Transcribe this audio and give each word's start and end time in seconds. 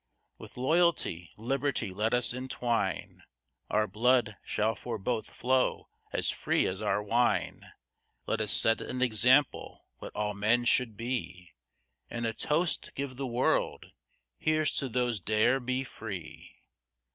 With 0.39 0.57
Loyalty, 0.57 1.29
Liberty 1.37 1.93
let 1.93 2.11
us 2.11 2.33
entwine, 2.33 3.21
Our 3.69 3.85
blood 3.85 4.35
shall 4.43 4.73
for 4.73 4.97
both 4.97 5.29
flow 5.29 5.89
as 6.11 6.31
free 6.31 6.65
as 6.65 6.81
our 6.81 7.03
wine; 7.03 7.71
Let 8.25 8.41
us 8.41 8.51
set 8.51 8.81
an 8.81 9.03
example, 9.03 9.85
what 9.99 10.15
all 10.15 10.33
men 10.33 10.65
should 10.65 10.97
be, 10.97 11.51
And 12.09 12.25
a 12.25 12.33
Toast 12.33 12.93
give 12.95 13.17
the 13.17 13.27
World, 13.27 13.91
"Here's 14.39 14.71
to 14.77 14.89
those 14.89 15.19
dare 15.19 15.59
be 15.59 15.83
free." 15.83 16.55